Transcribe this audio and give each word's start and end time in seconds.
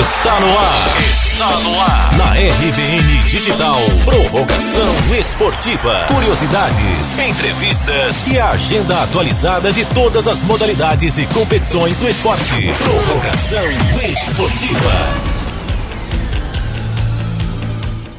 Está 0.00 0.40
no 0.40 0.46
ar. 0.46 1.00
Está 1.10 1.58
no 1.58 1.78
ar. 1.78 2.16
Na 2.16 2.32
RBN 2.32 3.22
Digital. 3.24 3.80
Prorrogação 4.06 4.94
esportiva. 5.14 6.06
Curiosidades, 6.08 7.18
entrevistas 7.18 8.26
e 8.28 8.38
a 8.38 8.52
agenda 8.52 9.02
atualizada 9.02 9.70
de 9.70 9.84
todas 9.84 10.26
as 10.26 10.42
modalidades 10.42 11.18
e 11.18 11.26
competições 11.26 11.98
do 11.98 12.08
esporte. 12.08 12.72
Prorrogação 12.78 13.66
esportiva. 14.10 14.90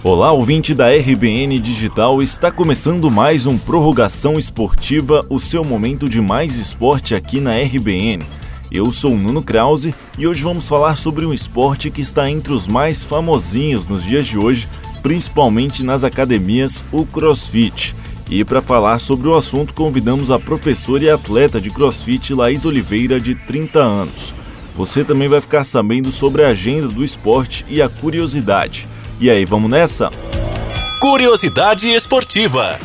Olá, 0.03 0.31
ouvinte 0.31 0.75
da 0.75 0.91
RBN 0.91 1.57
Digital, 1.57 2.21
está 2.21 2.51
começando 2.51 3.09
mais 3.09 3.47
um 3.47 3.57
Prorrogação 3.57 4.37
Esportiva, 4.37 5.25
o 5.31 5.39
seu 5.39 5.63
momento 5.63 6.07
de 6.07 6.21
mais 6.21 6.57
esporte 6.57 7.15
aqui 7.15 7.39
na 7.39 7.55
RBN. 7.55 8.23
Eu 8.71 8.89
sou 8.93 9.17
Nuno 9.17 9.43
Krause 9.43 9.93
e 10.17 10.25
hoje 10.25 10.41
vamos 10.41 10.65
falar 10.65 10.95
sobre 10.95 11.25
um 11.25 11.33
esporte 11.33 11.91
que 11.91 12.01
está 12.01 12.31
entre 12.31 12.53
os 12.53 12.67
mais 12.67 13.03
famosinhos 13.03 13.85
nos 13.85 14.01
dias 14.01 14.25
de 14.25 14.37
hoje, 14.37 14.65
principalmente 15.03 15.83
nas 15.83 16.05
academias, 16.05 16.81
o 16.89 17.05
CrossFit. 17.05 17.93
E 18.29 18.45
para 18.45 18.61
falar 18.61 18.99
sobre 18.99 19.27
o 19.27 19.35
assunto, 19.35 19.73
convidamos 19.73 20.31
a 20.31 20.39
professora 20.39 21.03
e 21.03 21.09
atleta 21.09 21.59
de 21.59 21.69
CrossFit 21.69 22.33
Laís 22.33 22.63
Oliveira, 22.63 23.19
de 23.19 23.35
30 23.35 23.77
anos. 23.77 24.33
Você 24.73 25.03
também 25.03 25.27
vai 25.27 25.41
ficar 25.41 25.65
sabendo 25.65 26.09
sobre 26.09 26.45
a 26.45 26.47
agenda 26.47 26.87
do 26.87 27.03
esporte 27.03 27.65
e 27.67 27.81
a 27.81 27.89
curiosidade. 27.89 28.87
E 29.19 29.29
aí, 29.29 29.43
vamos 29.43 29.69
nessa? 29.69 30.09
Curiosidade 31.01 31.89
esportiva. 31.89 32.79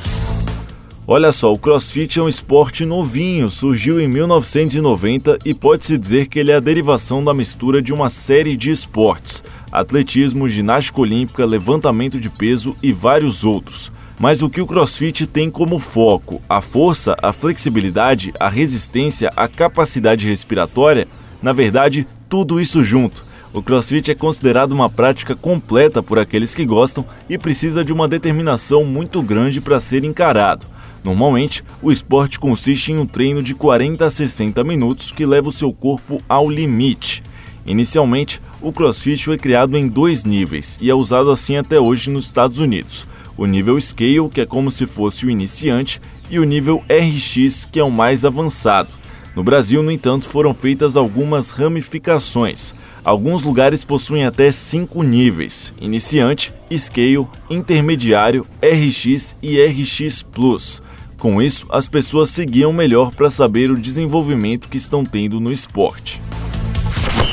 Olha 1.09 1.31
só, 1.31 1.53
o 1.53 1.59
crossfit 1.59 2.19
é 2.19 2.23
um 2.23 2.29
esporte 2.29 2.85
novinho, 2.85 3.49
surgiu 3.49 4.01
em 4.01 4.09
1990 4.09 5.39
e 5.45 5.55
pode-se 5.55 5.97
dizer 5.97 6.27
que 6.27 6.37
ele 6.37 6.51
é 6.51 6.57
a 6.57 6.61
derivação 6.61 7.23
da 7.23 7.33
mistura 7.33 7.81
de 7.81 7.93
uma 7.93 8.11
série 8.11 8.57
de 8.57 8.73
esportes: 8.73 9.45
atletismo, 9.71 10.49
ginástica 10.49 11.01
olímpica, 11.01 11.47
levantamento 11.47 12.19
de 12.19 12.29
peso 12.29 12.75
e 12.83 12.91
vários 12.91 13.45
outros. 13.45 13.93
Mas 14.19 14.43
o 14.43 14.51
que 14.51 14.61
o 14.61 14.67
crossfit 14.67 15.29
tem 15.29 15.49
como 15.49 15.79
foco? 15.79 16.43
A 16.49 16.61
força, 16.61 17.15
a 17.23 17.33
flexibilidade, 17.33 18.33
a 18.41 18.49
resistência, 18.49 19.31
a 19.37 19.47
capacidade 19.47 20.27
respiratória? 20.27 21.07
Na 21.41 21.53
verdade, 21.53 22.05
tudo 22.29 22.61
isso 22.61 22.83
junto. 22.83 23.25
O 23.53 23.63
crossfit 23.63 24.11
é 24.11 24.15
considerado 24.15 24.73
uma 24.73 24.91
prática 24.91 25.37
completa 25.37 26.03
por 26.03 26.19
aqueles 26.19 26.53
que 26.53 26.67
gostam 26.67 27.07
e 27.31 27.39
precisa 27.39 27.85
de 27.85 27.93
uma 27.93 28.09
determinação 28.09 28.85
muito 28.85 29.23
grande 29.23 29.61
para 29.61 29.79
ser 29.79 30.03
encarado. 30.03 30.67
Normalmente, 31.07 31.63
o 31.81 31.93
esporte 31.93 32.37
consiste 32.37 32.91
em 32.91 32.99
um 32.99 33.07
treino 33.07 33.41
de 33.41 33.55
40 33.55 34.05
a 34.05 34.11
60 34.11 34.65
minutos 34.65 35.13
que 35.13 35.25
leva 35.25 35.49
o 35.49 35.53
seu 35.53 35.73
corpo 35.73 36.21
ao 36.29 36.51
limite. 36.51 37.23
Inicialmente, 37.65 38.41
o 38.61 38.73
CrossFit 38.73 39.25
foi 39.25 39.39
criado 39.39 39.77
em 39.77 39.87
dois 39.87 40.25
níveis 40.25 40.77
e 40.81 40.91
é 40.91 40.95
usado 40.97 41.31
assim 41.31 41.57
até 41.57 41.79
hoje 41.79 42.11
nos 42.11 42.25
Estados 42.25 42.59
Unidos. 42.59 43.07
O 43.37 43.47
nível 43.47 43.81
Scale, 43.81 44.29
que 44.29 44.41
é 44.41 44.47
como 44.47 44.69
se 44.73 44.85
fosse 44.85 45.25
o 45.25 45.31
iniciante, 45.31 46.01
e 46.29 46.41
o 46.41 46.45
nível 46.45 46.83
RX, 46.89 47.67
que 47.67 47.79
é 47.79 47.85
o 47.85 47.91
mais 47.91 48.25
avançado. 48.25 48.89
No 49.37 49.45
Brasil, 49.45 49.85
no 49.85 49.93
entanto, 49.93 50.29
foram 50.29 50.53
feitas 50.53 50.97
algumas 50.97 51.51
ramificações. 51.51 52.75
Alguns 53.05 53.45
lugares 53.45 53.85
possuem 53.85 54.25
até 54.25 54.51
cinco 54.51 55.05
níveis: 55.05 55.73
iniciante, 55.81 56.53
scale, 56.77 57.29
intermediário, 57.49 58.45
RX 58.61 59.37
e 59.41 59.65
RX 59.65 60.23
Plus. 60.23 60.85
Com 61.19 61.41
isso, 61.41 61.67
as 61.71 61.89
pessoas 61.89 62.31
seguiam 62.31 62.73
melhor 62.73 63.11
para 63.11 63.31
saber 63.31 63.71
o 63.71 63.79
desenvolvimento 63.79 64.69
que 64.69 64.77
estão 64.77 65.03
tendo 65.03 65.41
no 65.41 65.51
esporte. 65.51 66.21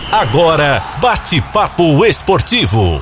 Agora, 0.09 0.81
bate-papo 1.01 2.05
esportivo. 2.05 3.01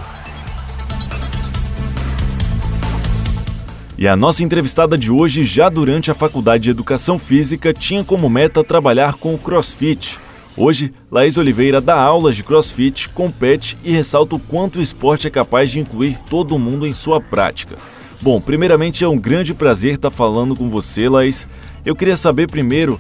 E 3.96 4.08
a 4.08 4.16
nossa 4.16 4.42
entrevistada 4.42 4.98
de 4.98 5.12
hoje, 5.12 5.44
já 5.44 5.70
durante 5.70 6.10
a 6.10 6.16
Faculdade 6.16 6.64
de 6.64 6.70
Educação 6.72 7.20
Física, 7.20 7.72
tinha 7.72 8.04
como 8.04 8.28
meta 8.28 8.64
trabalhar 8.64 9.14
com 9.14 9.36
o 9.36 9.38
CrossFit. 9.38 10.18
Hoje, 10.58 10.92
Laís 11.12 11.38
Oliveira 11.38 11.80
dá 11.80 11.96
aulas 11.96 12.36
de 12.36 12.44
CrossFit, 12.44 13.10
compete 13.10 13.78
e 13.84 13.92
ressalta 13.92 14.36
o 14.36 14.40
quanto 14.40 14.80
o 14.80 14.82
esporte 14.82 15.28
é 15.28 15.30
capaz 15.30 15.70
de 15.70 15.80
incluir 15.80 16.18
todo 16.28 16.58
mundo 16.58 16.88
em 16.88 16.94
sua 16.94 17.22
prática. 17.22 17.76
Bom, 18.24 18.40
primeiramente 18.40 19.04
é 19.04 19.08
um 19.08 19.18
grande 19.18 19.52
prazer 19.52 19.96
estar 19.96 20.12
falando 20.12 20.56
com 20.56 20.70
você, 20.70 21.10
Laís. 21.10 21.48
Eu 21.84 21.96
queria 21.96 22.16
saber 22.16 22.48
primeiro 22.48 23.00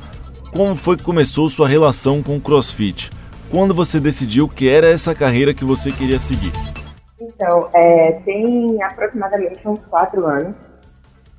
como 0.51 0.75
foi 0.75 0.97
que 0.97 1.03
começou 1.03 1.47
sua 1.47 1.67
relação 1.67 2.23
com 2.23 2.37
o 2.37 2.41
CrossFit. 2.41 3.11
Quando 3.51 3.71
você 3.75 3.99
decidiu 3.99 4.49
que 4.49 4.67
era 4.67 4.87
essa 4.87 5.13
carreira 5.13 5.53
que 5.53 5.63
você 5.63 5.91
queria 5.91 6.19
seguir? 6.19 6.51
Então, 7.19 7.69
é, 7.71 8.13
tem 8.25 8.81
aproximadamente 8.81 9.59
uns 9.67 9.85
quatro 9.85 10.25
anos. 10.25 10.55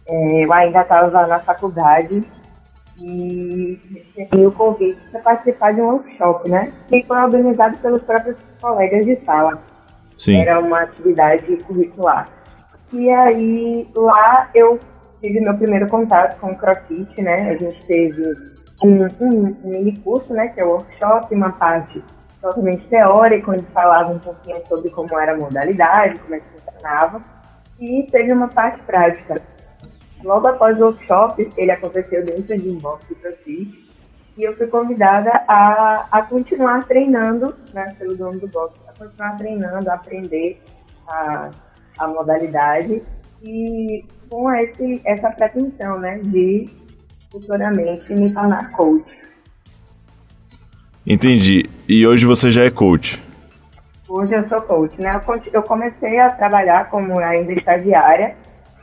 É, 0.07 0.45
eu 0.45 0.53
ainda 0.53 0.83
estava 0.83 1.27
na 1.27 1.41
faculdade 1.41 2.23
e 3.01 3.81
recebi 4.17 4.47
o 4.47 4.53
convite 4.53 5.01
para 5.11 5.23
participar 5.23 5.75
de 5.75 5.81
um 5.81 5.87
workshop, 5.87 6.49
né? 6.49 6.73
Que 6.89 7.03
foi 7.03 7.17
organizado 7.17 7.77
pelos 7.79 8.03
próprios 8.03 8.37
colegas 8.61 9.05
de 9.05 9.17
sala. 9.25 9.61
Sim. 10.17 10.41
Era 10.41 10.61
uma 10.61 10.83
atividade 10.83 11.57
curricular. 11.65 12.29
E 12.93 13.09
aí 13.09 13.89
lá 13.95 14.51
eu 14.55 14.79
tive 15.21 15.41
meu 15.41 15.57
primeiro 15.57 15.89
contato 15.89 16.39
com 16.41 16.53
o 16.53 16.57
CrossFit, 16.57 17.23
né? 17.23 17.51
A 17.51 17.57
gente 17.57 17.87
teve 17.87 18.35
um, 18.85 19.05
um, 19.21 19.57
um 19.65 19.71
mini 19.71 19.97
curso, 19.99 20.33
né? 20.35 20.49
Que 20.49 20.61
é 20.61 20.65
o 20.65 20.73
workshop, 20.73 21.35
uma 21.35 21.53
parte 21.53 22.05
totalmente 22.41 22.87
teórica, 22.89 23.53
onde 23.53 23.63
falava 23.67 24.13
um 24.13 24.19
pouquinho 24.19 24.61
sobre 24.69 24.91
como 24.91 25.19
era 25.19 25.33
a 25.33 25.37
modalidade, 25.39 26.19
como 26.19 26.35
é 26.35 26.41
que 26.41 26.61
funcionava. 26.61 27.23
E 27.81 28.03
teve 28.11 28.33
uma 28.33 28.49
parte 28.49 28.83
prática. 28.83 29.41
Logo 30.23 30.47
após 30.47 30.79
o 30.79 30.85
workshop, 30.85 31.51
ele 31.57 31.71
aconteceu 31.71 32.25
dentro 32.25 32.57
de 32.59 32.69
um 32.69 32.79
box 32.79 33.09
de 33.09 33.15
CrossFit. 33.15 33.83
E 34.37 34.43
eu 34.43 34.57
fui 34.57 34.67
convidada 34.67 35.31
a, 35.49 36.07
a 36.11 36.23
continuar 36.23 36.85
treinando, 36.87 37.55
né, 37.73 37.95
pelo 37.99 38.17
dono 38.17 38.41
do 38.41 38.49
box, 38.49 38.75
a 38.89 38.99
continuar 38.99 39.37
treinando, 39.37 39.91
a 39.91 39.95
aprender, 39.95 40.63
a 41.07 41.51
a 41.99 42.07
modalidade 42.07 43.03
e 43.43 44.05
com 44.29 44.51
esse, 44.53 45.01
essa 45.05 45.31
pretensão, 45.31 45.99
né, 45.99 46.19
de 46.23 46.69
futuramente 47.31 48.13
me 48.15 48.33
tornar 48.33 48.71
coach. 48.73 49.23
Entendi. 51.07 51.69
E 51.89 52.07
hoje 52.07 52.25
você 52.25 52.51
já 52.51 52.65
é 52.65 52.71
coach? 52.71 53.23
Hoje 54.09 54.35
eu 54.35 54.49
sou 54.49 54.61
coach, 54.61 55.01
né? 55.01 55.21
Eu 55.53 55.63
comecei 55.63 56.19
a 56.19 56.31
trabalhar 56.31 56.91
como 56.91 57.19
ainda 57.19 57.53
estagiária, 57.53 58.37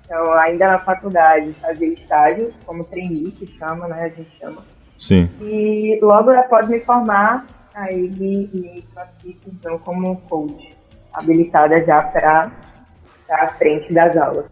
então 0.03 0.33
ainda 0.33 0.67
na 0.67 0.79
faculdade 0.79 1.53
fazia 1.61 1.93
estágio, 1.93 2.51
como 2.65 2.83
trainee 2.83 3.31
que 3.31 3.45
chama, 3.57 3.87
né? 3.87 4.05
A 4.05 4.09
gente 4.09 4.31
chama. 4.39 4.63
Sim. 4.99 5.29
E 5.39 5.99
logo 6.01 6.31
após 6.31 6.67
me 6.67 6.79
formar, 6.79 7.45
aí 7.73 8.09
me, 8.09 8.49
me 8.51 8.81
classifico 8.93 9.49
então 9.53 9.77
como 9.79 10.17
coach, 10.21 10.75
habilitada 11.13 11.83
já 11.85 12.01
para 12.01 12.51
à 13.29 13.47
frente 13.49 13.93
das 13.93 14.15
aulas. 14.17 14.45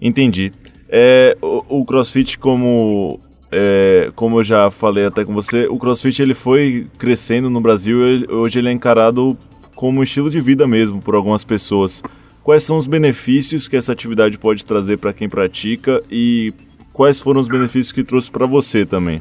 Entendi. 0.00 0.52
É, 0.88 1.36
o, 1.42 1.80
o 1.80 1.84
CrossFit, 1.84 2.38
como, 2.38 3.20
é, 3.52 4.10
como 4.14 4.38
eu 4.38 4.42
já 4.42 4.70
falei 4.70 5.06
até 5.06 5.24
com 5.24 5.34
você, 5.34 5.66
o 5.66 5.76
CrossFit 5.76 6.22
ele 6.22 6.34
foi 6.34 6.86
crescendo 6.98 7.50
no 7.50 7.60
Brasil 7.60 8.00
e 8.06 8.26
hoje 8.32 8.58
ele 8.58 8.68
é 8.68 8.72
encarado 8.72 9.36
como 9.74 10.02
estilo 10.02 10.30
de 10.30 10.40
vida 10.40 10.66
mesmo 10.66 11.00
por 11.00 11.14
algumas 11.14 11.44
pessoas. 11.44 12.02
Quais 12.42 12.64
são 12.64 12.78
os 12.78 12.86
benefícios 12.86 13.68
que 13.68 13.76
essa 13.76 13.92
atividade 13.92 14.38
pode 14.38 14.64
trazer 14.64 14.96
para 14.96 15.12
quem 15.12 15.28
pratica 15.28 16.02
e 16.10 16.54
quais 16.92 17.20
foram 17.20 17.40
os 17.40 17.48
benefícios 17.48 17.92
que 17.92 18.02
trouxe 18.02 18.30
para 18.30 18.46
você 18.46 18.86
também? 18.86 19.20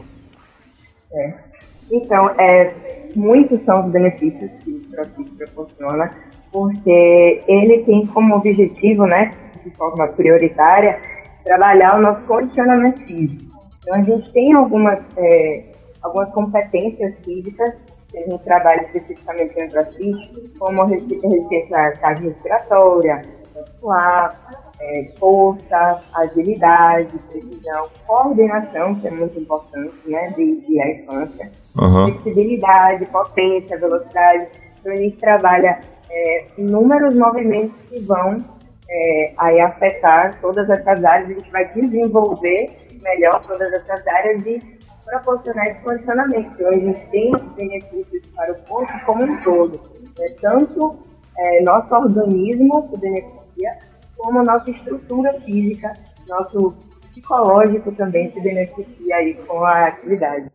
É. 1.12 1.34
Então, 1.92 2.30
é, 2.40 2.74
muitos 3.16 3.64
são 3.66 3.86
os 3.86 3.92
benefícios 3.92 4.50
que 4.63 4.72
o 4.72 4.80
CrossFit 4.90 5.30
proporciona 5.31 6.10
porque 6.57 7.44
ele 7.48 7.83
tem 7.83 8.07
como 8.07 8.38
objetivo, 8.38 9.06
né, 9.06 9.31
de 9.63 9.69
forma 9.77 10.07
prioritária, 10.07 11.00
trabalhar 11.44 12.00
o 12.00 12.01
nosso 12.01 12.21
condicionamento 12.25 13.00
físico. 13.01 13.45
Então, 13.80 13.94
a 13.94 14.01
gente 14.01 14.31
tem 14.31 14.54
algumas, 14.54 14.98
é, 15.18 15.65
algumas 16.01 16.31
competências 16.31 17.13
físicas 17.24 17.75
que 18.09 18.18
a 18.18 18.24
gente 18.24 18.44
trabalha 18.44 18.81
especificamente 18.81 19.54
no 19.56 19.69
CrossFit, 19.69 20.54
como 20.57 20.81
a 20.81 20.88
resistência 20.88 21.92
cardiorrespiratória, 22.01 23.21
muscular, 23.56 24.36
é, 24.81 25.12
força, 25.19 26.00
agilidade, 26.15 27.19
precisão, 27.30 27.88
coordenação, 28.07 28.95
que 28.95 29.07
é 29.07 29.12
muito 29.12 29.39
importante, 29.39 29.94
né, 30.07 30.33
desde 30.36 30.81
a 30.81 30.92
infância, 30.92 31.51
uhum. 31.80 32.13
flexibilidade, 32.13 33.06
potência, 33.06 33.77
velocidade. 33.77 34.48
Então, 34.80 34.92
a 34.92 34.95
gente 34.95 35.18
trabalha 35.18 35.97
é, 36.09 36.45
inúmeros 36.57 37.15
movimentos 37.15 37.75
que 37.89 38.00
vão 38.00 38.38
é, 38.89 39.33
aí 39.38 39.59
afetar 39.59 40.39
todas 40.42 40.69
essas 40.69 41.04
áreas, 41.04 41.30
a 41.30 41.33
gente 41.33 41.51
vai 41.51 41.74
desenvolver 41.74 42.69
melhor 43.01 43.45
todas 43.45 43.71
essas 43.74 44.06
áreas 44.07 44.45
e 44.45 44.62
proporcionar 45.06 45.68
esse 45.68 45.80
condicionamento. 45.81 46.51
Então, 46.56 46.69
a 46.69 46.74
gente 46.74 47.00
tem 47.09 47.31
benefícios 47.56 48.25
para 48.36 48.51
o 48.51 48.62
corpo 48.63 48.94
como 49.06 49.24
um 49.24 49.42
todo. 49.42 49.80
Né? 50.18 50.36
Tanto 50.42 50.98
é, 51.38 51.62
nosso 51.62 51.94
organismo 51.94 52.89
se 52.92 53.00
beneficia, 53.00 53.77
como 54.18 54.44
nossa 54.44 54.69
estrutura 54.69 55.33
física, 55.42 55.94
nosso 56.27 56.75
psicológico 57.12 57.92
também 57.94 58.31
se 58.31 58.42
beneficia 58.42 59.15
aí 59.15 59.33
com 59.36 59.63
a 59.63 59.88
atividade. 59.88 60.51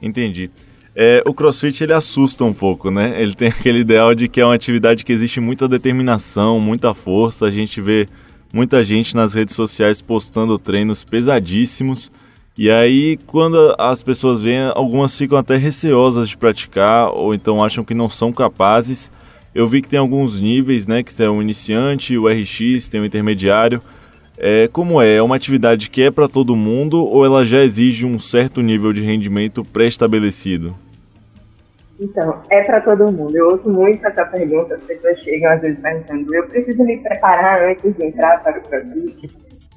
Entendi. 0.00 0.50
É, 0.94 1.22
o 1.26 1.32
CrossFit 1.32 1.82
ele 1.82 1.92
assusta 1.92 2.44
um 2.44 2.52
pouco, 2.52 2.90
né? 2.90 3.20
Ele 3.20 3.34
tem 3.34 3.48
aquele 3.52 3.78
ideal 3.78 4.14
de 4.14 4.28
que 4.28 4.40
é 4.40 4.44
uma 4.44 4.54
atividade 4.54 5.04
que 5.04 5.12
existe 5.12 5.40
muita 5.40 5.66
determinação, 5.66 6.60
muita 6.60 6.92
força. 6.94 7.46
A 7.46 7.50
gente 7.50 7.80
vê 7.80 8.08
muita 8.52 8.84
gente 8.84 9.16
nas 9.16 9.34
redes 9.34 9.54
sociais 9.54 10.00
postando 10.00 10.58
treinos 10.58 11.02
pesadíssimos. 11.02 12.12
E 12.56 12.70
aí, 12.70 13.18
quando 13.26 13.74
as 13.78 14.02
pessoas 14.02 14.42
veem, 14.42 14.70
algumas 14.74 15.16
ficam 15.16 15.38
até 15.38 15.56
receosas 15.56 16.28
de 16.28 16.36
praticar 16.36 17.10
ou 17.10 17.34
então 17.34 17.64
acham 17.64 17.82
que 17.82 17.94
não 17.94 18.10
são 18.10 18.30
capazes. 18.30 19.10
Eu 19.54 19.66
vi 19.66 19.80
que 19.80 19.88
tem 19.88 19.98
alguns 19.98 20.38
níveis, 20.38 20.86
né? 20.86 21.02
Que 21.02 21.14
tem 21.14 21.28
o 21.28 21.40
iniciante, 21.40 22.16
o 22.16 22.28
RX, 22.28 22.88
tem 22.88 23.00
o 23.00 23.06
intermediário. 23.06 23.82
É, 24.38 24.68
como 24.68 25.00
é? 25.00 25.16
É 25.16 25.22
uma 25.22 25.36
atividade 25.36 25.90
que 25.90 26.02
é 26.02 26.10
para 26.10 26.28
todo 26.28 26.56
mundo 26.56 27.04
ou 27.04 27.24
ela 27.24 27.44
já 27.44 27.62
exige 27.62 28.06
um 28.06 28.18
certo 28.18 28.60
nível 28.62 28.92
de 28.92 29.02
rendimento 29.02 29.64
pré-estabelecido? 29.64 30.74
Então, 32.00 32.42
é 32.50 32.62
para 32.62 32.80
todo 32.80 33.12
mundo. 33.12 33.36
Eu 33.36 33.50
ouço 33.50 33.68
muito 33.68 34.04
essa 34.04 34.24
pergunta, 34.24 34.74
as 34.74 34.82
pessoas 34.82 35.18
chegam 35.20 35.52
às 35.52 35.60
vezes 35.60 35.78
perguntando, 35.78 36.34
eu 36.34 36.46
preciso 36.48 36.82
me 36.82 36.98
preparar 36.98 37.62
antes 37.62 37.94
de 37.94 38.04
entrar 38.04 38.42
para 38.42 38.58
o 38.58 38.62
CrossFit? 38.62 39.30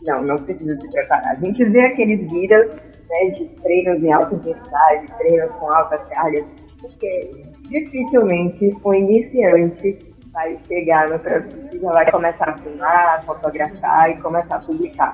Não, 0.03 0.23
não 0.23 0.37
precisa 0.37 0.79
se 0.79 0.91
preparar. 0.91 1.31
A 1.31 1.35
gente 1.35 1.63
vê 1.65 1.81
aqueles 1.81 2.19
vídeos 2.31 2.67
né, 3.09 3.29
de 3.37 3.45
treinos 3.61 4.03
em 4.03 4.11
alta 4.11 4.35
intensidade, 4.35 5.07
treinos 5.19 5.51
com 5.59 5.71
altas 5.71 6.01
cargas, 6.09 6.45
porque 6.81 7.43
dificilmente 7.69 8.75
o 8.83 8.93
iniciante 8.93 10.14
vai 10.35 10.59
chegar 10.67 11.07
no 11.07 11.15
e 11.71 11.79
já 11.79 11.91
vai 11.93 12.11
começar 12.11 12.49
a 12.49 12.57
filmar, 12.57 13.23
fotografar 13.25 14.11
e 14.11 14.17
começar 14.21 14.57
a 14.57 14.59
publicar. 14.59 15.13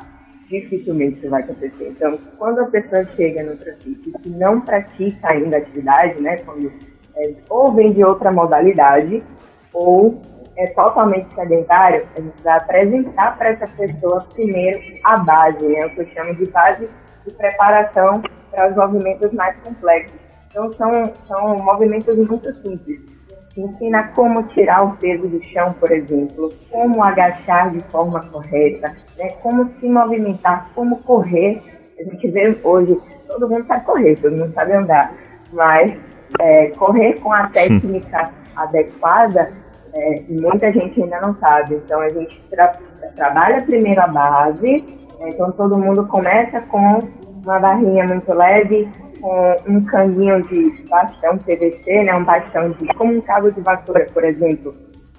Dificilmente 0.50 1.20
isso 1.20 1.30
vai 1.30 1.44
acontecer. 1.44 1.90
Então, 1.90 2.18
quando 2.38 2.60
a 2.60 2.66
pessoa 2.66 3.06
chega 3.16 3.44
no 3.44 3.56
CrossFit 3.56 4.12
e 4.26 4.30
não 4.30 4.60
pratica 4.60 5.30
ainda 5.30 5.58
a 5.58 5.60
atividade, 5.60 6.20
né, 6.20 6.38
quando, 6.38 6.74
é, 7.16 7.34
ou 7.50 7.72
vem 7.72 7.94
de 7.94 8.04
outra 8.04 8.32
modalidade, 8.32 9.24
ou 9.72 10.20
é 10.58 10.68
totalmente 10.68 11.34
sedentário, 11.36 12.06
a 12.18 12.20
gente 12.20 12.42
vai 12.44 12.58
apresentar 12.58 13.38
para 13.38 13.50
essa 13.50 13.68
pessoa 13.68 14.28
primeiro 14.34 14.80
a 15.06 15.18
base, 15.18 15.66
né, 15.66 15.86
o 15.86 15.90
que 15.92 16.02
eu 16.02 16.08
chamo 16.08 16.36
de 16.36 16.48
base 16.48 16.90
de 17.26 17.32
preparação 17.34 18.24
para 18.50 18.70
os 18.70 18.76
movimentos 18.76 19.32
mais 19.34 19.56
complexos. 19.58 20.20
Então, 20.50 20.74
são, 20.74 21.14
são 21.28 21.60
movimentos 21.60 22.18
muito 22.18 22.54
simples 22.56 23.21
ensina 23.58 24.04
como 24.16 24.44
tirar 24.44 24.84
o 24.84 24.96
peso 24.98 25.28
do 25.28 25.44
chão, 25.46 25.74
por 25.80 25.92
exemplo, 25.92 26.54
como 26.70 27.04
agachar 27.04 27.70
de 27.72 27.82
forma 27.92 28.22
correta, 28.32 28.96
né, 29.18 29.30
como 29.42 29.70
se 29.80 29.90
movimentar, 29.90 30.70
como 30.74 31.02
correr. 31.04 31.62
A 32.00 32.04
gente 32.04 32.28
vê 32.30 32.56
hoje, 32.64 32.98
todo 33.28 33.50
mundo 33.50 33.66
sabe 33.68 33.86
correr, 33.86 34.16
todo 34.18 34.36
mundo 34.36 34.54
sabe 34.54 34.74
andar, 34.74 35.14
mas 35.52 35.94
é, 36.40 36.68
correr 36.70 37.20
com 37.20 37.34
a 37.34 37.48
técnica 37.48 38.32
adequada, 38.56 39.52
é, 39.94 40.22
muita 40.30 40.72
gente 40.72 41.02
ainda 41.02 41.20
não 41.20 41.36
sabe. 41.36 41.76
Então 41.76 42.00
a 42.00 42.10
gente 42.10 42.42
tra 42.50 42.76
trabalha 43.16 43.62
primeiro 43.64 44.02
a 44.02 44.08
base, 44.08 44.86
né, 45.20 45.30
então 45.30 45.52
todo 45.52 45.78
mundo 45.78 46.08
começa 46.08 46.62
com 46.62 47.02
uma 47.44 47.60
barrinha 47.60 48.06
muito 48.08 48.34
leve, 48.34 48.88
com 49.22 49.56
um 49.68 49.86
caninho 49.86 50.42
de 50.48 50.84
bastão 50.90 51.38
PVC, 51.38 52.04
né, 52.04 52.14
um 52.16 52.24
bastão 52.24 52.72
de 52.72 52.88
como 52.96 53.14
um 53.14 53.22
cabo 53.22 53.52
de 53.52 53.62
vassoura, 53.62 54.08
por 54.12 54.24
exemplo. 54.24 54.76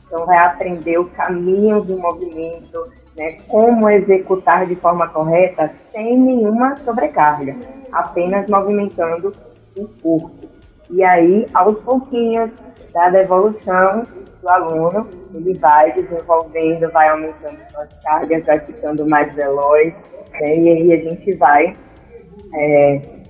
Então 0.06 0.26
vai 0.26 0.36
aprender 0.38 0.98
o 0.98 1.08
caminho 1.10 1.80
do 1.80 1.96
movimento, 1.96 2.88
né, 3.16 3.36
como 3.48 3.88
executar 3.88 4.66
de 4.66 4.74
forma 4.76 5.08
correta 5.08 5.70
sem 5.92 6.18
nenhuma 6.18 6.76
sobrecarga, 6.78 7.56
apenas 7.92 8.46
movimentando 8.48 9.32
o 9.76 9.88
corpo. 10.02 10.48
E 10.90 11.02
aí, 11.02 11.46
aos 11.54 11.78
pouquinhos, 11.80 12.50
dada 12.92 13.22
evolução 13.22 14.02
do 14.42 14.48
aluno, 14.48 15.08
ele 15.32 15.54
vai 15.54 15.92
desenvolvendo, 15.92 16.90
vai 16.90 17.08
aumentando 17.08 17.56
suas 17.70 17.88
cargas, 18.02 18.44
vai 18.44 18.58
ficando 18.60 19.08
mais 19.08 19.32
veloz, 19.34 19.94
né, 20.32 20.58
e 20.58 20.68
aí 20.68 20.92
a 20.92 20.96
gente 20.96 21.32
vai 21.36 21.72
é, 22.54 23.21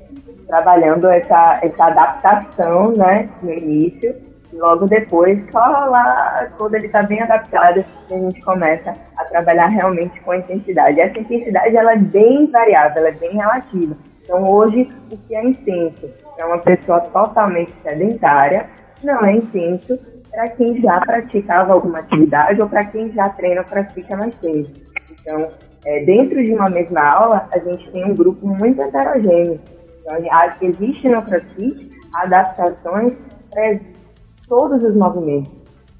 trabalhando 0.46 1.08
essa, 1.08 1.60
essa 1.62 1.84
adaptação 1.84 2.92
né, 2.92 3.28
no 3.42 3.52
início. 3.52 4.14
Logo 4.52 4.86
depois, 4.86 5.42
só 5.50 5.58
lá, 5.58 6.48
quando 6.58 6.74
ele 6.74 6.86
está 6.86 7.02
bem 7.02 7.22
adaptado, 7.22 7.84
a 8.10 8.14
gente 8.14 8.40
começa 8.42 8.94
a 9.16 9.24
trabalhar 9.24 9.68
realmente 9.68 10.20
com 10.20 10.34
intensidade. 10.34 11.00
Essa 11.00 11.18
intensidade 11.18 11.74
ela 11.74 11.92
é 11.94 11.96
bem 11.96 12.50
variável, 12.50 12.98
ela 12.98 13.08
é 13.08 13.12
bem 13.12 13.32
relativa. 13.32 13.96
Então, 14.22 14.48
hoje, 14.48 14.90
o 15.10 15.16
que 15.16 15.34
é 15.34 15.42
intenso 15.42 16.10
é 16.36 16.44
uma 16.44 16.58
pessoa 16.58 17.00
totalmente 17.00 17.72
sedentária, 17.82 18.66
não 19.02 19.24
é 19.24 19.32
intenso 19.36 19.98
para 20.30 20.48
quem 20.50 20.80
já 20.80 21.00
praticava 21.00 21.72
alguma 21.72 21.98
atividade 21.98 22.60
ou 22.60 22.68
para 22.68 22.84
quem 22.86 23.12
já 23.12 23.28
treina 23.30 23.62
para 23.64 23.84
ficar 23.84 24.16
mais 24.16 24.34
tempo. 24.36 24.70
Então, 25.10 25.48
é, 25.84 26.04
dentro 26.04 26.42
de 26.42 26.52
uma 26.54 26.70
mesma 26.70 27.02
aula, 27.02 27.48
a 27.52 27.58
gente 27.58 27.90
tem 27.90 28.04
um 28.04 28.14
grupo 28.14 28.46
muito 28.46 28.80
heterogêneo. 28.80 29.60
Existe 30.60 31.08
no 31.08 31.22
CrossFit 31.22 31.90
adaptações 32.14 33.12
para 33.50 33.78
todos 34.48 34.82
os 34.82 34.94
movimentos. 34.94 35.52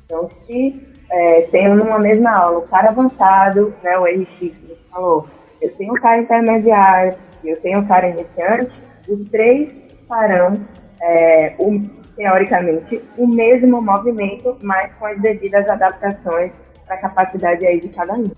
Então, 0.04 0.28
se 0.46 0.87
é, 1.10 1.43
tem 1.50 1.69
numa 1.69 1.99
mesma 1.99 2.31
aula 2.31 2.58
o 2.58 2.69
cara 2.69 2.90
avançado, 2.90 3.75
né, 3.82 3.99
o 3.99 4.04
RX, 4.04 4.52
falou, 4.90 5.26
eu 5.60 5.70
tenho 5.76 5.93
um 5.93 5.96
cara 5.96 6.20
intermediário 6.20 7.16
eu 7.44 7.60
tenho 7.60 7.81
um 7.81 7.87
cara 7.87 8.08
iniciante, 8.08 8.72
os 9.08 9.28
três 9.31 9.70
farão, 10.08 10.60
é, 11.00 11.55
o, 11.58 11.81
teoricamente, 12.16 13.02
o 13.16 13.26
mesmo 13.26 13.82
movimento, 13.82 14.56
mas 14.62 14.93
com 14.94 15.06
as 15.06 15.20
devidas 15.20 15.69
adaptações 15.69 16.52
para 16.87 16.96
a 16.96 16.98
capacidade 16.98 17.66
aí 17.66 17.81
de 17.81 17.88
cada 17.88 18.14
um. 18.14 18.31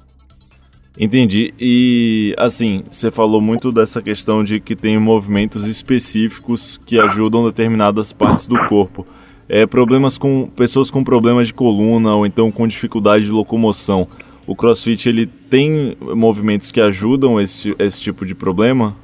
Entendi. 0.99 1.52
E 1.58 2.35
assim, 2.38 2.85
você 2.91 3.11
falou 3.11 3.41
muito 3.41 3.73
dessa 3.73 4.00
questão 4.00 4.44
de 4.44 4.61
que 4.61 4.76
tem 4.76 4.99
movimentos 4.99 5.67
específicos 5.67 6.81
que 6.87 7.00
ajudam 7.00 7.44
determinadas 7.44 8.12
partes 8.12 8.46
do 8.46 8.56
corpo. 8.69 9.05
É, 9.49 9.67
problemas 9.67 10.17
com 10.17 10.48
pessoas 10.56 10.91
com 10.91 11.03
problemas 11.03 11.48
de 11.48 11.55
coluna 11.55 12.15
ou 12.15 12.24
então 12.24 12.51
com 12.51 12.67
dificuldade 12.67 13.27
de 13.27 13.32
locomoção. 13.32 14.06
O 14.46 14.55
CrossFit 14.55 15.08
ele 15.08 15.27
tem 15.27 15.96
movimentos 16.01 16.70
que 16.70 16.81
ajudam 16.81 17.41
esse, 17.41 17.74
esse 17.79 18.01
tipo 18.01 18.24
de 18.24 18.34
problema? 18.34 18.94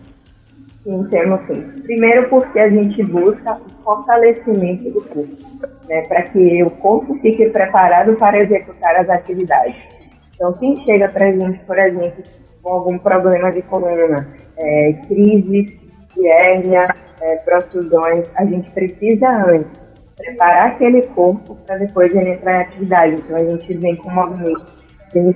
Sim, 0.84 1.04
temos 1.10 1.40
sim. 1.46 1.60
Primeiro 1.82 2.28
porque 2.28 2.58
a 2.58 2.70
gente 2.70 3.02
busca 3.02 3.54
o 3.54 3.82
fortalecimento 3.82 4.90
do 4.90 5.00
corpo, 5.02 5.36
né, 5.88 6.02
para 6.02 6.22
que 6.22 6.62
o 6.62 6.70
corpo 6.70 7.18
fique 7.20 7.46
preparado 7.50 8.14
para 8.16 8.42
executar 8.42 8.96
as 8.96 9.08
atividades. 9.08 9.76
Então, 10.40 10.54
quem 10.54 10.82
chega 10.86 11.06
para 11.06 11.26
a 11.26 11.30
gente, 11.32 11.62
por 11.66 11.78
exemplo, 11.78 12.24
com 12.62 12.72
algum 12.72 12.98
problema 12.98 13.52
de 13.52 13.60
coluna, 13.60 14.26
é, 14.56 14.94
crises 15.06 15.78
hérnia, 16.18 16.88
é, 17.20 17.36
protrusões, 17.36 18.26
a 18.36 18.46
gente 18.46 18.70
precisa 18.70 19.28
antes 19.28 19.70
preparar 20.16 20.68
aquele 20.68 21.02
corpo 21.08 21.56
para 21.66 21.76
depois 21.76 22.14
ele 22.14 22.30
entrar 22.30 22.54
em 22.54 22.62
atividade. 22.62 23.16
Então, 23.16 23.36
a 23.36 23.44
gente 23.44 23.74
vem 23.74 23.96
com 23.96 24.08
um 24.08 24.14
movimento 24.14 24.64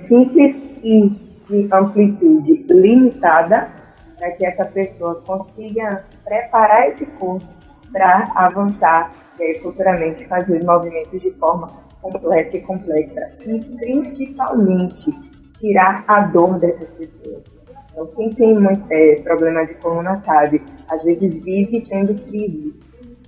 simples 0.08 0.56
e 0.82 1.10
de 1.50 1.68
amplitude 1.70 2.64
limitada 2.70 3.68
para 4.16 4.30
que 4.30 4.46
essa 4.46 4.64
pessoa 4.64 5.22
consiga 5.26 6.02
preparar 6.24 6.88
esse 6.88 7.04
corpo 7.04 7.46
para 7.92 8.32
avançar 8.34 9.12
e 9.38 9.42
aí, 9.42 9.58
futuramente 9.58 10.26
fazer 10.28 10.60
os 10.60 10.64
movimentos 10.64 11.20
de 11.20 11.30
forma 11.32 11.66
completa 12.04 12.56
e 12.56 12.60
complexa. 12.60 13.30
E 13.46 13.58
principalmente 13.78 15.10
tirar 15.58 16.04
a 16.06 16.20
dor 16.20 16.58
dessas 16.58 16.88
pessoas. 16.90 17.42
Então, 17.90 18.06
quem 18.08 18.30
tem 18.30 18.58
muito, 18.58 18.84
é, 18.90 19.16
problema 19.22 19.64
de 19.64 19.74
coluna 19.74 20.20
sabe, 20.24 20.60
às 20.88 21.02
vezes 21.02 21.42
vive 21.42 21.80
tendo 21.88 22.14
crise. 22.26 22.74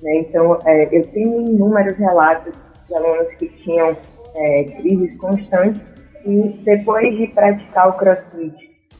Né? 0.02 0.18
Então, 0.18 0.58
é, 0.66 0.84
eu 0.96 1.06
tenho 1.08 1.40
inúmeros 1.48 1.96
relatos 1.96 2.52
de 2.86 2.94
alunos 2.94 3.32
que 3.38 3.48
tinham 3.48 3.96
é, 4.34 4.64
crises 4.64 5.16
constantes 5.18 5.80
e 6.24 6.60
depois 6.64 7.16
de 7.16 7.28
praticar 7.28 7.88
o 7.88 7.92
crossfit, 7.94 8.54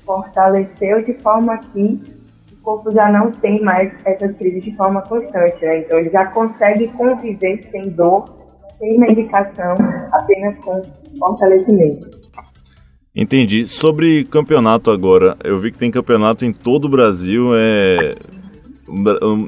fortaleceu 0.05 1.03
de 1.05 1.15
forma 1.15 1.59
que 1.59 2.01
o 2.53 2.63
corpo 2.63 2.93
já 2.93 3.11
não 3.11 3.33
tem 3.33 3.61
mais 3.63 3.93
essas 4.05 4.37
crises 4.37 4.63
de 4.63 4.77
forma 4.77 5.03
constante. 5.03 5.65
Né? 5.65 5.81
Então, 5.81 5.99
ele 5.99 6.11
já 6.11 6.27
consegue 6.27 6.89
conviver 6.89 7.69
sem 7.71 7.91
dor 7.91 8.46
sem 8.79 8.99
medicação, 8.99 9.75
apenas 10.13 10.57
com 10.65 10.83
fortalecimento. 11.19 12.11
Entendi. 13.15 13.67
Sobre 13.67 14.25
campeonato 14.25 14.91
agora, 14.91 15.37
eu 15.43 15.59
vi 15.59 15.73
que 15.73 15.79
tem 15.79 15.91
campeonato 15.91 16.45
em 16.45 16.53
todo 16.53 16.85
o 16.85 16.89
Brasil, 16.89 17.51
é 17.55 18.17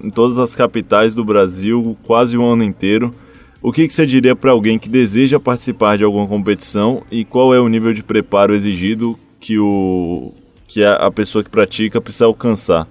em 0.02 0.11
todas 0.11 0.38
as 0.38 0.56
capitais 0.56 1.14
do 1.14 1.25
Brasil, 1.25 1.97
quase 2.04 2.37
o 2.37 2.44
ano 2.44 2.64
inteiro. 2.64 3.12
O 3.61 3.73
que, 3.73 3.87
que 3.87 3.92
você 3.92 4.06
diria 4.06 4.35
para 4.35 4.52
alguém 4.52 4.78
que 4.78 4.88
deseja 4.88 5.38
participar 5.38 5.99
de 5.99 6.04
alguma 6.04 6.26
competição 6.26 7.02
e 7.11 7.25
qual 7.25 7.52
é 7.52 7.61
o 7.61 7.68
nível 7.68 7.92
de 7.92 8.02
preparo 8.02 8.54
exigido 8.54 9.18
que, 9.40 9.58
o, 9.58 10.32
que 10.66 10.82
a, 10.82 10.94
a 10.94 11.11
pessoa 11.11 11.44
que 11.44 11.50
pratica 11.50 12.00
precisa 12.00 12.26
alcançar? 12.26 12.87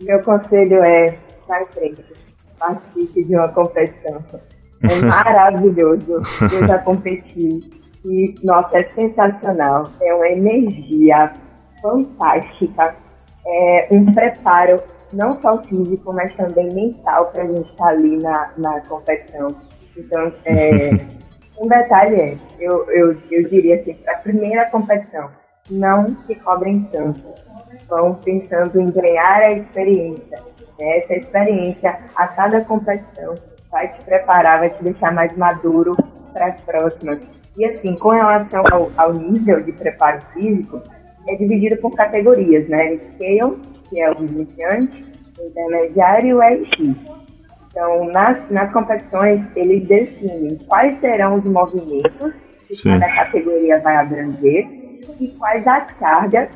Meu 0.00 0.20
conselho 0.22 0.82
é, 0.82 1.16
sai 1.46 1.64
frente, 1.66 2.02
participe 2.58 3.24
de 3.24 3.36
uma 3.36 3.48
competição. 3.48 4.22
É 4.82 5.04
maravilhoso. 5.04 6.22
Eu 6.52 6.66
já 6.66 6.78
competi 6.78 7.60
e, 8.04 8.34
nossa, 8.42 8.78
é 8.78 8.84
sensacional. 8.90 9.90
É 10.00 10.14
uma 10.14 10.28
energia 10.28 11.32
fantástica. 11.80 12.94
É 13.46 13.88
um 13.90 14.12
preparo 14.12 14.80
não 15.12 15.40
só 15.40 15.62
físico, 15.64 16.12
mas 16.12 16.34
também 16.36 16.72
mental 16.72 17.26
para 17.26 17.42
a 17.42 17.46
gente 17.46 17.70
estar 17.70 17.84
tá 17.84 17.90
ali 17.90 18.16
na, 18.18 18.50
na 18.56 18.80
competição. 18.82 19.54
Então, 19.96 20.32
é, 20.44 20.90
um 21.60 21.68
detalhe 21.68 22.20
é, 22.20 22.36
eu, 22.58 22.88
eu, 22.90 23.16
eu 23.30 23.48
diria 23.48 23.76
assim, 23.76 23.94
para 23.94 24.14
a 24.14 24.18
primeira 24.18 24.70
competição, 24.70 25.30
não 25.70 26.16
se 26.26 26.34
cobrem 26.36 26.88
tanto. 26.92 27.20
Vão 27.88 28.14
pensando 28.14 28.80
em 28.80 28.90
ganhar 28.90 29.40
a 29.40 29.52
experiência. 29.52 30.42
Né? 30.78 30.98
Essa 30.98 31.14
experiência, 31.14 31.98
a 32.14 32.26
cada 32.28 32.62
competição, 32.62 33.34
vai 33.72 33.88
te 33.88 34.04
preparar, 34.04 34.60
vai 34.60 34.70
te 34.70 34.84
deixar 34.84 35.12
mais 35.12 35.34
maduro 35.36 35.96
para 36.32 36.46
as 36.46 36.60
próximas. 36.60 37.18
E 37.56 37.64
assim, 37.64 37.96
com 37.96 38.10
relação 38.10 38.62
ao, 38.70 38.90
ao, 38.96 39.14
nível 39.14 39.60
de 39.62 39.72
preparo 39.72 40.20
físico, 40.32 40.80
é 41.26 41.34
dividido 41.36 41.76
por 41.78 41.94
categorias, 41.94 42.68
né? 42.68 42.98
Scale, 42.98 43.58
que 43.88 44.00
é 44.00 44.10
o 44.10 44.22
iniciante, 44.22 45.04
o 45.38 45.46
intermediário 45.46 46.28
e 46.28 46.34
o 46.34 46.40
RX. 46.40 46.96
Então, 47.70 48.04
nas, 48.06 48.38
nas 48.50 48.70
competições, 48.72 49.40
eles 49.56 49.86
definem 49.88 50.56
quais 50.66 50.98
serão 51.00 51.36
os 51.36 51.44
movimentos 51.44 52.34
que 52.68 52.76
Sim. 52.76 52.98
cada 52.98 53.14
categoria 53.14 53.80
vai 53.80 53.96
abranger 53.96 54.68
e 55.18 55.28
quais 55.38 55.66
as 55.66 55.90
cargas 55.92 56.48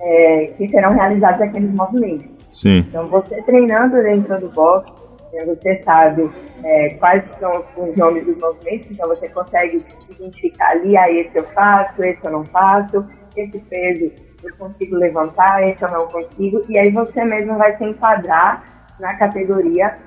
é, 0.00 0.52
que 0.56 0.68
serão 0.68 0.94
realizadas 0.94 1.40
aqueles 1.40 1.72
movimentos. 1.72 2.30
Sim. 2.52 2.78
Então, 2.78 3.08
você 3.08 3.42
treinando 3.42 4.00
dentro 4.02 4.40
do 4.40 4.48
box, 4.50 5.07
você 5.46 5.82
sabe 5.82 6.30
é, 6.64 6.90
quais 6.94 7.22
são 7.38 7.64
os 7.76 7.96
nomes 7.96 8.24
dos 8.24 8.38
movimentos, 8.38 8.90
então 8.90 9.08
você 9.08 9.28
consegue 9.28 9.84
identificar 10.10 10.70
ali, 10.70 10.96
ah, 10.96 11.10
esse 11.10 11.36
eu 11.36 11.44
faço, 11.48 12.02
esse 12.02 12.24
eu 12.24 12.32
não 12.32 12.44
faço, 12.46 13.06
esse 13.36 13.58
peso 13.58 14.10
eu 14.42 14.56
consigo 14.56 14.96
levantar, 14.96 15.66
esse 15.68 15.82
eu 15.82 15.90
não 15.90 16.06
consigo, 16.06 16.62
e 16.68 16.78
aí 16.78 16.90
você 16.90 17.24
mesmo 17.24 17.56
vai 17.58 17.76
se 17.76 17.84
enquadrar 17.84 18.64
na 19.00 19.16
categoria 19.16 19.98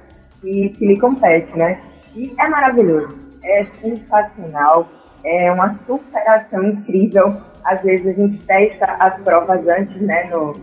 que, 0.42 0.70
que 0.70 0.86
lhe 0.86 1.00
compete, 1.00 1.56
né? 1.58 1.80
E 2.16 2.34
é 2.40 2.48
maravilhoso, 2.50 3.18
é 3.44 3.66
sensacional, 3.82 4.90
é 5.24 5.51
uma 5.51 5.80
superação 5.86 6.63
incrível. 6.63 7.36
Às 7.65 7.82
vezes 7.82 8.08
a 8.08 8.13
gente 8.13 8.44
testa 8.46 8.86
as 9.00 9.20
provas 9.22 9.65
antes, 9.68 10.01
né, 10.01 10.30
no, 10.32 10.53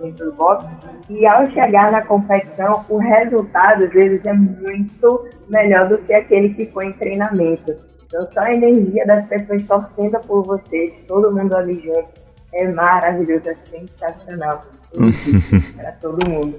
dentro 0.00 0.26
do 0.26 0.32
box, 0.32 0.64
e 1.08 1.26
ao 1.26 1.50
chegar 1.50 1.90
na 1.90 2.02
competição, 2.02 2.84
o 2.88 2.98
resultado 2.98 3.84
às 3.84 3.90
vezes 3.90 4.24
é 4.24 4.32
muito 4.32 5.28
melhor 5.48 5.88
do 5.88 5.98
que 5.98 6.12
aquele 6.12 6.50
que 6.54 6.66
foi 6.66 6.86
em 6.86 6.92
treinamento. 6.92 7.74
Então 8.06 8.26
só 8.32 8.40
a 8.40 8.54
energia 8.54 9.06
das 9.06 9.26
pessoas 9.26 9.62
torcendo 9.66 10.18
por 10.26 10.42
vocês, 10.44 10.92
todo 11.06 11.34
mundo 11.34 11.54
ali 11.54 11.80
junto, 11.80 12.08
é 12.54 12.66
maravilhoso, 12.68 13.48
é 13.48 13.56
sensacional 13.70 14.64
para 15.76 15.92
todo 15.92 16.28
mundo. 16.28 16.58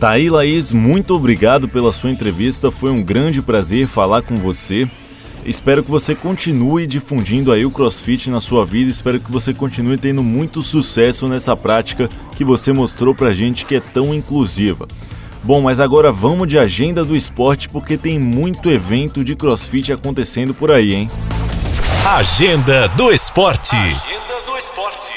Tá 0.00 0.12
aí, 0.12 0.30
Laís, 0.30 0.72
muito 0.72 1.14
obrigado 1.14 1.68
pela 1.68 1.92
sua 1.92 2.08
entrevista. 2.08 2.70
Foi 2.70 2.90
um 2.90 3.02
grande 3.02 3.42
prazer 3.42 3.86
falar 3.86 4.22
com 4.22 4.34
você. 4.34 4.88
Espero 5.50 5.82
que 5.82 5.90
você 5.90 6.14
continue 6.14 6.86
difundindo 6.86 7.50
aí 7.50 7.66
o 7.66 7.72
CrossFit 7.72 8.30
na 8.30 8.40
sua 8.40 8.64
vida. 8.64 8.88
Espero 8.88 9.18
que 9.18 9.32
você 9.32 9.52
continue 9.52 9.98
tendo 9.98 10.22
muito 10.22 10.62
sucesso 10.62 11.26
nessa 11.26 11.56
prática 11.56 12.08
que 12.36 12.44
você 12.44 12.72
mostrou 12.72 13.16
pra 13.16 13.32
gente 13.32 13.64
que 13.64 13.74
é 13.74 13.80
tão 13.80 14.14
inclusiva. 14.14 14.86
Bom, 15.42 15.60
mas 15.60 15.80
agora 15.80 16.12
vamos 16.12 16.46
de 16.46 16.56
agenda 16.56 17.04
do 17.04 17.16
esporte 17.16 17.68
porque 17.68 17.98
tem 17.98 18.16
muito 18.16 18.70
evento 18.70 19.24
de 19.24 19.34
CrossFit 19.34 19.92
acontecendo 19.92 20.54
por 20.54 20.70
aí, 20.70 20.94
hein? 20.94 21.10
Agenda 22.06 22.86
do 22.90 23.10
esporte. 23.10 23.74
Agenda 23.74 24.42
do 24.46 24.56
esporte. 24.56 25.12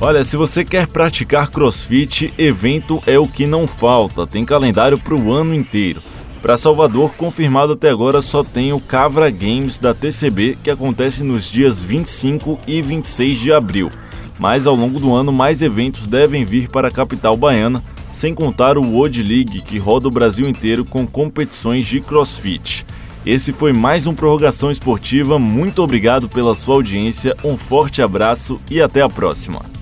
Olha, 0.00 0.24
se 0.24 0.38
você 0.38 0.64
quer 0.64 0.86
praticar 0.86 1.50
CrossFit, 1.50 2.32
evento 2.38 2.98
é 3.06 3.18
o 3.18 3.28
que 3.28 3.46
não 3.46 3.68
falta. 3.68 4.26
Tem 4.26 4.42
calendário 4.42 4.98
para 4.98 5.14
o 5.14 5.30
ano 5.30 5.54
inteiro. 5.54 6.02
Para 6.44 6.58
Salvador, 6.58 7.10
confirmado 7.16 7.72
até 7.72 7.88
agora, 7.88 8.20
só 8.20 8.44
tem 8.44 8.70
o 8.70 8.78
Cavra 8.78 9.30
Games 9.30 9.78
da 9.78 9.94
TCB, 9.94 10.58
que 10.62 10.70
acontece 10.70 11.24
nos 11.24 11.50
dias 11.50 11.82
25 11.82 12.60
e 12.66 12.82
26 12.82 13.38
de 13.38 13.50
abril. 13.50 13.90
Mas 14.38 14.66
ao 14.66 14.74
longo 14.74 15.00
do 15.00 15.14
ano, 15.14 15.32
mais 15.32 15.62
eventos 15.62 16.06
devem 16.06 16.44
vir 16.44 16.68
para 16.68 16.88
a 16.88 16.90
capital 16.90 17.34
baiana, 17.34 17.82
sem 18.12 18.34
contar 18.34 18.76
o 18.76 18.84
World 18.84 19.22
League, 19.22 19.62
que 19.62 19.78
roda 19.78 20.06
o 20.06 20.10
Brasil 20.10 20.46
inteiro 20.46 20.84
com 20.84 21.06
competições 21.06 21.86
de 21.86 21.98
crossfit. 21.98 22.84
Esse 23.24 23.50
foi 23.50 23.72
mais 23.72 24.06
um 24.06 24.14
Prorrogação 24.14 24.70
Esportiva. 24.70 25.38
Muito 25.38 25.82
obrigado 25.82 26.28
pela 26.28 26.54
sua 26.54 26.74
audiência, 26.74 27.34
um 27.42 27.56
forte 27.56 28.02
abraço 28.02 28.60
e 28.70 28.82
até 28.82 29.00
a 29.00 29.08
próxima. 29.08 29.73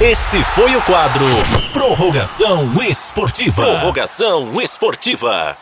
Esse 0.00 0.44
foi 0.44 0.76
o 0.76 0.82
quadro 0.82 1.24
Prorrogação 1.72 2.70
Esportiva. 2.84 3.62
Prorrogação 3.62 4.60
Esportiva. 4.60 5.56